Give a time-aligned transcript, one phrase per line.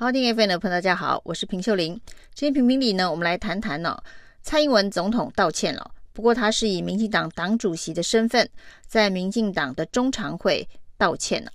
[0.00, 2.00] 好，听 FM 的朋友大家好，我是平秀玲。
[2.32, 4.04] 今天评评理呢，我们来谈谈呢、哦，
[4.42, 5.90] 蔡英文总统道歉了。
[6.12, 8.48] 不过他是以民进党党主席的身份，
[8.86, 11.50] 在民进党的中常会道歉了。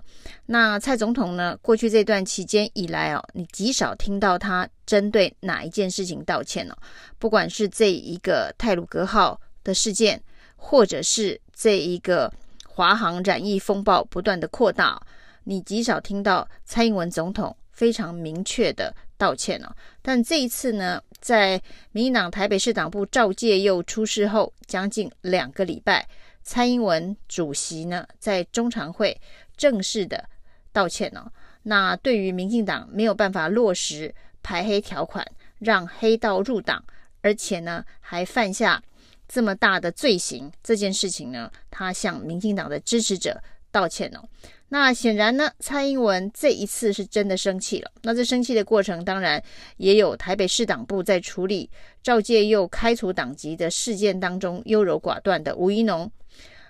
[0.47, 6.77] 那蔡总统呢，过去这段期间以来哦，你极少听到他针对哪一件事情道歉了。
[7.17, 10.21] 不管是这一个泰鲁格号的事件，
[10.57, 12.29] 或者是这一个
[12.67, 15.01] 华航染疫风暴不断的扩大。
[15.45, 21.61] 你极少听到蔡英文总统非常明确的道歉哦，但这一次呢，在
[21.91, 26.07] 民进党台北市党部赵介佑出事后将近两个礼拜，
[26.43, 29.19] 蔡英文主席呢在中常会
[29.57, 30.23] 正式的
[30.71, 31.31] 道歉哦。
[31.63, 35.25] 那对于民进党没有办法落实排黑条款，
[35.59, 36.83] 让黑道入党，
[37.21, 38.81] 而且呢还犯下
[39.27, 44.27] 这么大的罪行这件事情呢，他向民进党的支持者道歉哦。
[44.73, 47.91] 那显然呢，蔡英文这一次是真的生气了。
[48.01, 49.39] 那这生气的过程，当然
[49.77, 51.69] 也有台北市党部在处理
[52.01, 56.11] 赵介佑开除党籍的事件当中优柔寡断的吴怡农。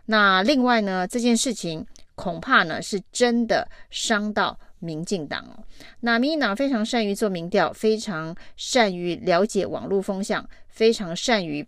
[0.08, 5.64] 那另外呢，这件事情恐怕呢是真的伤到民进党哦。
[6.02, 11.66] 那民进党非常善于做民调，非常善于了解网络风向，非常善于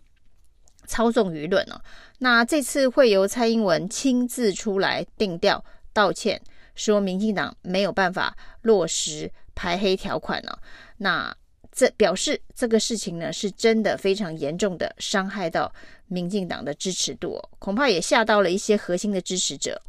[0.86, 1.80] 操纵舆论哦。
[2.18, 5.64] 那这次会由蔡英文亲自出来定调。
[5.96, 6.38] 道歉
[6.74, 10.52] 说，民进党没有办法落实排黑条款呢、
[10.98, 11.34] 那
[11.72, 15.72] 这表示这个事情呢，是真的非常严重的伤害到
[16.06, 19.80] 民进党的支持度、哦，恐怕也吓到了一些核心的支持者。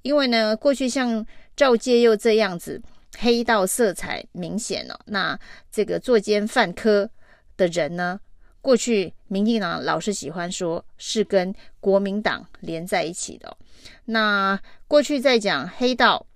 [0.00, 2.80] 因为呢，过去像赵介佑这样子
[3.18, 5.38] 黑道色彩明显哦，那
[5.70, 7.10] 这个作奸犯科
[7.58, 8.18] 的人呢，
[8.62, 13.56] 过去民进党老是喜欢说是跟国民党连在一起的、
[14.06, 16.26] 那过去在讲黑道，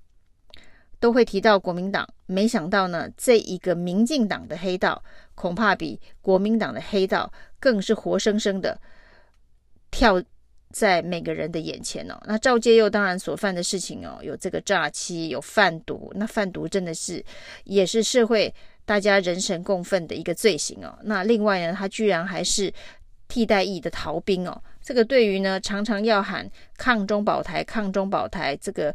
[1.00, 5.02] 都会提到国民党，没想到呢，这一个民进党的黑道，
[5.34, 8.80] 恐怕比国民党的黑道更是活生生的
[9.90, 10.22] 跳
[10.70, 12.16] 在每个人的眼前哦。
[12.26, 17.24] 那赵介佑当然所犯的事情哦，有这个诈欺，有贩毒，那贩毒真的是
[17.64, 20.98] 也是社会大家人神共愤的一个罪行哦。
[21.02, 22.72] 那另外呢，他居然还是
[23.28, 24.62] 替代役的逃兵哦。
[24.82, 28.94] 这个对于呢，常常要喊抗中保台、抗中保台，这个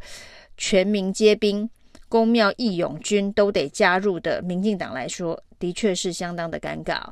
[0.56, 1.68] 全民皆兵、
[2.08, 7.02] 公庙义勇军都得加入的民进党来说，的确是相当的尴尬。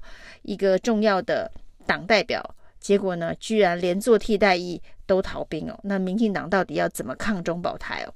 [0.42, 1.50] 一个重要的
[1.86, 5.78] 党代表，结果呢，居然连做替代役都逃兵哦。
[5.82, 8.14] 那民进党到底要怎么抗中保台哦？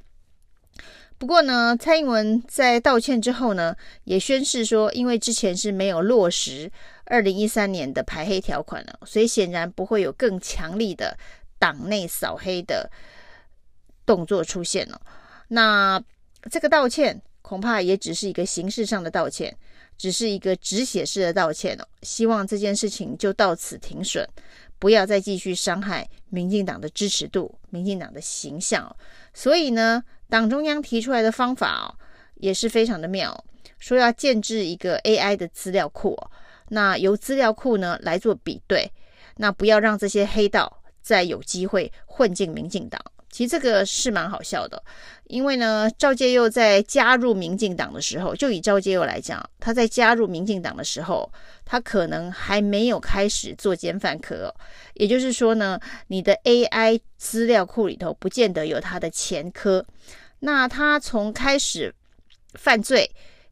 [1.22, 6.68] 不过呢，蔡英文在道歉之后呢，也宣示说，因为之前是没有落实
[7.04, 11.16] 二零一三年的排黑条款了，所以显然不会有更强力的
[11.60, 12.90] 党内扫黑的
[14.04, 15.00] 动作出现了。
[15.46, 16.02] 那
[16.50, 19.56] 这个道歉恐怕也只是一个形式上的道歉，
[19.96, 21.86] 只是一个止血式的道歉哦。
[22.02, 24.28] 希望这件事情就到此停损，
[24.80, 28.96] 不要再继续伤害民进党的支持度、民进党的形象。
[29.32, 31.92] 所以呢，党中央提出来的方法哦，
[32.36, 33.44] 也是非常的妙，
[33.78, 36.18] 说要建置一个 AI 的资料库，
[36.70, 38.90] 那由资料库呢来做比对，
[39.36, 42.98] 那不要让这些黑道再有机会混进民进党。
[43.28, 44.82] 其实这个是蛮好笑的，
[45.24, 51.30] 因为呢，赵介佑在加入民进党的时候，就以赵介佑来讲，他在加入民进党的时候，
[51.64, 54.54] 他可能还没有开始做奸犯科，
[54.94, 59.82] 也就是说呢，你的 AI 资料库里头不见得有他的前科。
[60.44, 61.94] 那他从开始
[62.54, 63.08] 犯罪，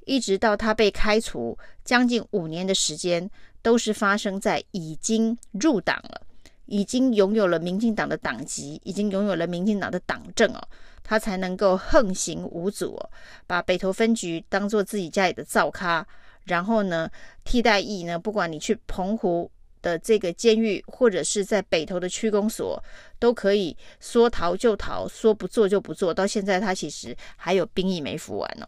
[0.07, 3.31] 一直到他被开除，将近五年的时间，
[3.63, 6.23] 都是发生在已经入党了。
[6.67, 10.69] 已经拥有了民进党的党籍，已经拥有了民进党的党证哦，
[11.03, 13.11] 他才能够横行无阻哦，
[13.47, 16.07] 把北投分局当做自己家里的灶咖，
[16.45, 17.11] 然后呢，
[17.45, 19.51] 替代役呢，不管你去澎湖
[19.83, 22.83] 的这个监狱，或者是在北投的区公所，
[23.19, 26.13] 都可以说逃就逃，说不做就不做。
[26.13, 28.67] 到现在他其实还有兵役没服完呢，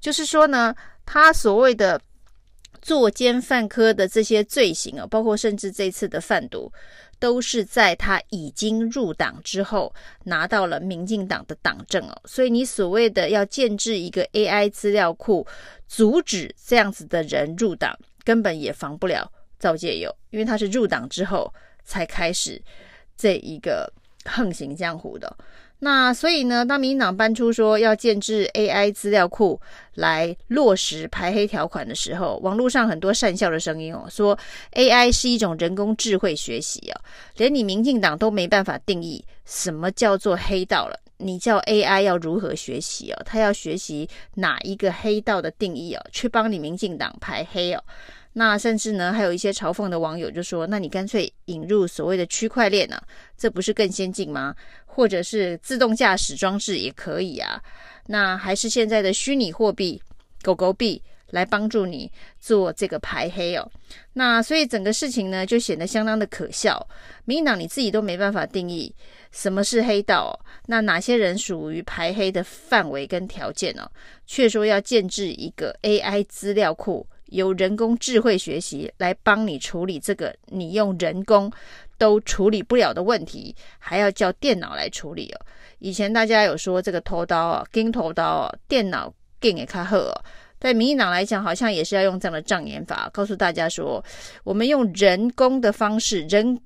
[0.00, 0.74] 就是说呢，
[1.04, 2.00] 他所谓的
[2.82, 6.72] 作奸犯科的这些罪行啊，包括甚至这次的贩毒。
[7.20, 9.94] 都是在他已经入党之后
[10.24, 15.46] 拿到了民进党的党证哦，所以你所谓的要建置一个 AI 资料库，
[15.88, 19.30] 阻止这样子的人入党，根本也防不了
[19.64, 21.50] 赵介佑，因为他是入党之后
[21.86, 22.60] 才开始
[23.16, 23.90] 这一个
[24.26, 25.34] 横行江湖的。
[25.78, 29.58] 那所以呢，当民进党搬出说要建置 AI 资料库
[29.94, 34.38] 来落实排黑条款的时候，网络上很多善笑的声音哦，说
[34.72, 37.00] AI 是一种人工智慧学习啊，
[37.38, 43.22] 连你民进党都没办法定义什么叫做黑道了，你叫 AI 要如何学习哦？
[43.24, 47.82] 他要学习哪一个黑道的定义哦，去帮你民进党排黑哦？
[48.36, 53.00] 那甚至呢，还有一些嘲讽的网友就说：“那你干脆引入所谓的区块链呢？
[53.38, 54.52] 这不是更先进吗？
[54.84, 57.62] 或者是自动驾驶装置也可以啊？
[58.06, 60.02] 那还是现在的虚拟货币
[60.42, 61.00] 狗狗币
[61.30, 62.10] 来帮助你
[62.40, 63.70] 做这个排黑哦？
[64.14, 66.84] 那所以整个事情呢，就显得相当的可笑。
[67.26, 68.92] 民进党你自己都没办法定义
[69.30, 73.88] 什么是黑道，那哪些人属于排黑的范围跟条件呢？
[74.26, 81.50] 却说要建置一个 AI 资料库。”由人工智慧学习来帮你处理这个你用人工
[81.98, 85.40] 都处理不了的问题，还要叫电脑来处理哦。
[85.78, 89.96] 以前大家有说这个偷刀啊，跟头刀啊，电脑更也卡好。
[90.58, 94.02] 对民进党来讲，好像也是要用这样的障眼法，告诉大家说，
[94.44, 96.58] 我们用人工的方式，人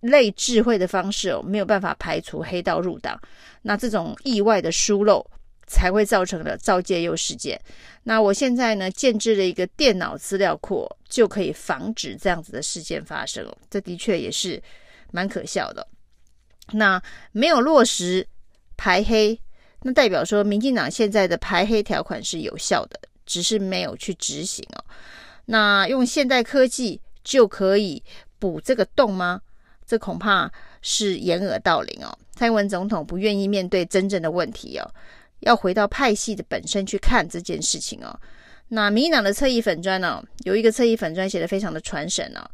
[0.00, 3.20] 类智慧的方式哦，没有办法排除黑道入党，
[3.62, 5.24] 那这种意外的疏漏。
[5.70, 7.58] 才会造成的赵介佑事件。
[8.02, 13.48] 那我现在呢，建置了一个电脑资料库，就可以防止这样子的事件发生。
[13.70, 14.60] 这的确也是
[15.12, 15.86] 蛮可笑的。
[16.72, 17.00] 那
[17.30, 18.26] 没有落实
[18.76, 19.40] 排黑，
[19.82, 24.84] 那代表说民进党现在的排黑条款是有效的，只是没有去执行哦。
[25.44, 28.02] 那用现代科技就可以
[28.40, 29.40] 补这个洞吗？
[29.86, 30.50] 这恐怕
[30.82, 32.18] 是掩耳盗铃哦。
[32.32, 34.90] 蔡英文总统不愿意面对真正的问题哦。
[35.40, 38.18] 要回到派系的本身去看这件事情哦。
[38.68, 42.48] 那民进党的侧翼粉砖呢，有一个侧翼粉砖写的非常的传神哦。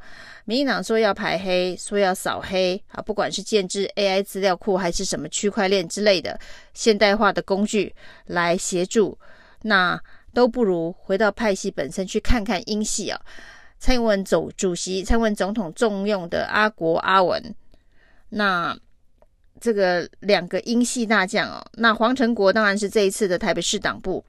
[0.47, 6.39] 民进党说要排黑，说要扫黑啊，不管是建置 AI 资料库还是什么区块链之类的
[6.73, 7.95] 现代化的工具
[8.25, 9.19] 来协助，
[9.63, 10.01] 那
[10.33, 13.21] 都不如回到派系本身去看看英系啊。
[13.79, 17.55] 蔡英文总主席、蔡英文总统重用的阿国阿文，
[18.31, 18.75] 那。
[19.61, 24.25] 这个两个英系大将哦，那黄成国当然是这一次的台北市党部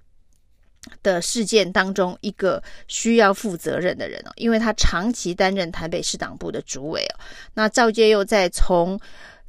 [1.04, 7.20] 的事件当中一个需要负责任的人哦，因为他长期担任台北市党部的主委哦。
[7.54, 9.00] 那赵介佑在从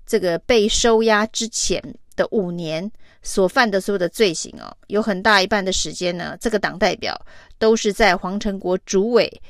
[0.05, 1.81] 这个被收押之前
[2.17, 2.91] 的五年
[3.23, 7.21] 所犯的所有的罪行哦，有很大一半的时间呢，这个党代表
[7.59, 9.41] 都是在黄成国主委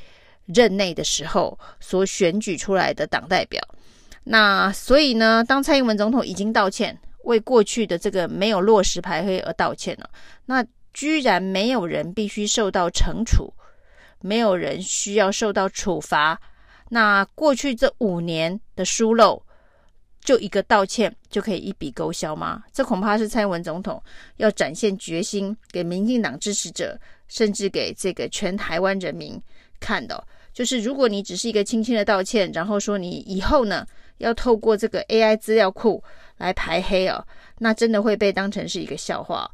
[0.47, 3.63] 任内的时候所选举出来的党代表。
[4.31, 10.11] 那所以呢，当蔡英文总统已经道歉，为过去的这个没有落实排黑而道歉了，
[10.45, 13.53] 那居然没有人必须受到惩处，
[14.21, 16.39] 没有人需要受到处罚，
[16.91, 19.43] 那过去这五年的疏漏，
[20.21, 22.63] 就一个道歉就可以一笔勾销吗？
[22.71, 24.03] 这恐怕是蔡英文总统
[24.37, 26.99] 要展现决心给民进党支持者，
[27.29, 29.41] 甚至给这个全台湾人民
[29.81, 30.23] 看的，
[30.53, 33.87] 就是如果你只是一个轻轻的道歉，然后说你以后呢，
[34.19, 36.03] 要透过这个 AI 资料库
[36.37, 37.27] 来排黑哦，
[37.59, 39.51] 那真的会被当成是一个笑话。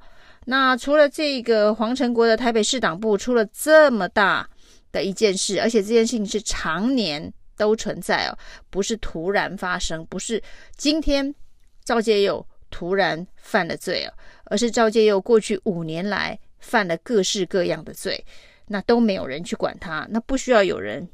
[0.47, 4.47] 那除了这个黄成国的台北市党部出了这么大
[4.93, 8.39] 的一件事，而且这件事情是常年都存在哦，
[8.69, 10.43] 不是突然发生，不是
[10.77, 11.35] 今天
[11.83, 14.13] 赵介佑突然犯了罪哦，
[14.45, 18.23] 而是赵介佑过去五年来犯了各式各样的罪，
[18.67, 21.09] 那都没有人去管他，那不需要有人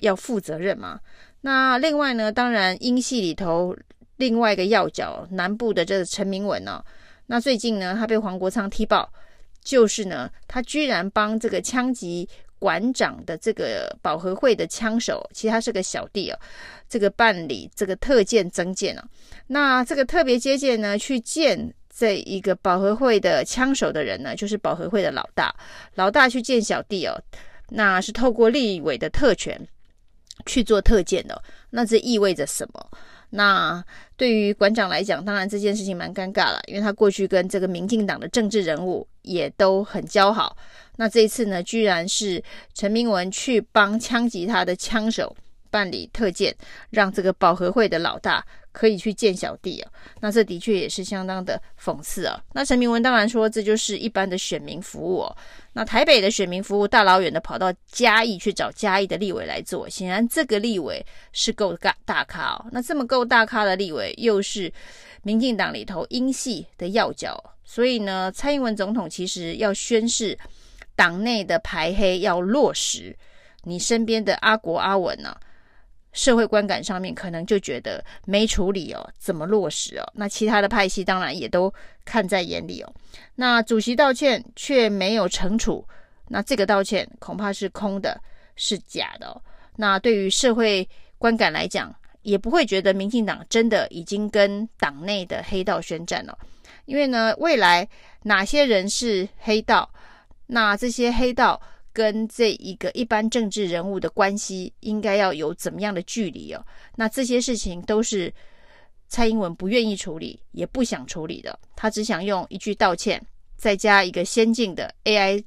[0.00, 1.00] 要负责任吗？
[1.46, 3.72] 那另外呢，当然英系里头
[4.16, 6.84] 另外一个要角南部的这个陈明文、哦，
[7.26, 9.08] 那最近呢，他被黄国昌踢爆，
[9.62, 12.28] 就是呢，他居然帮这个枪击
[12.58, 16.38] 馆长的这个保和会的枪手，其实他是个小弟哦，
[16.88, 19.08] 这个办理这个特见增建啊，
[19.46, 25.54] 那这个特别接见呢，去见这一个保和会的枪手的人呢，就是保和会的老大，
[25.94, 27.14] 老大去见小弟哦，
[27.68, 29.56] 那是透过立委的特权。
[30.46, 32.90] 去做特检的，那这意味着什么？
[33.30, 33.84] 那
[34.16, 40.56] 对于馆长来讲，当然这件事情蛮尴尬了，因为他过去跟这个民进党的政治人物也都很交好。
[40.96, 45.36] 那这一次呢，居然是陈明文去帮枪击他的枪手
[45.76, 46.54] 办理特见，
[46.90, 48.44] 让这个保和会的老大。
[48.76, 49.90] 可以去见小弟啊，
[50.20, 52.38] 那这的确也是相当的讽刺啊。
[52.52, 55.36] 那陈明文当然说，这就是一般的选民服务哦。
[55.72, 61.02] 那台北的选民服务大老远的跑到嘉义去找嘉义的立委来做，显然这个立委
[61.32, 62.66] 是够大大咖哦。
[62.70, 64.70] 那这么够大咖的立委，又是
[65.22, 70.38] 民进党里头英系的要角，所以呢，蔡英文总统其实要宣示
[70.94, 73.16] 党内的排黑要落实，
[73.62, 75.34] 你身边的阿国阿文呢、
[76.16, 80.12] 社会观感上面可能就觉得没处理哦，怎么落实哦？
[80.14, 81.72] 那其他的派系当然也都
[82.06, 82.90] 看在眼里哦。
[83.34, 85.86] 那主席道歉却没有惩处，
[86.28, 88.18] 那这个道歉恐怕是空的，
[88.56, 89.42] 是假的哦。
[89.76, 96.36] 那对于社会观感来讲，也不会觉得民进党真的已经跟党内的黑道宣战了，
[96.86, 97.86] 因为呢，未来
[98.22, 99.92] 哪些人是黑道，
[100.46, 101.60] 那这些黑道。
[101.96, 106.62] 跟这一个一般政治人物的关系应该要有怎么样的距离哦？
[106.94, 108.30] 那这些事情都是
[109.08, 111.58] 蔡英文不愿意处理，也不想处理的。
[111.74, 113.26] 他只想用一句道歉，
[113.56, 115.42] 再加一个先进的 AI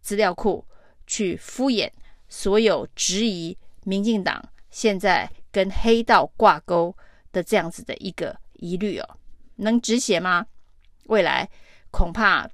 [0.00, 0.64] 资料库，
[1.08, 1.90] 去敷衍
[2.28, 6.96] 所有质疑民进党现在跟黑道挂钩
[7.32, 9.16] 的这样子的一个疑虑哦。
[9.56, 10.46] 能止血吗？
[11.06, 11.50] 未来
[11.90, 12.48] 恐怕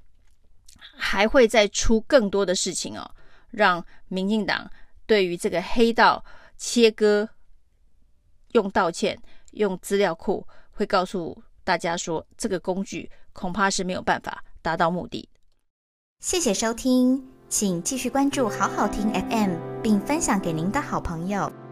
[0.95, 3.11] 还会再出更多的事情哦。
[3.57, 4.69] 让民进党
[5.07, 6.23] 对于这个黑道
[6.57, 7.27] 切割，
[8.51, 9.19] 用道歉、
[9.51, 15.27] 用资料库，会告诉大家说，这个工具恐怕是没有办法达到目的。
[16.19, 21.66] 谢谢收听，请继续关注好好听 FM，并分享给您的好朋友。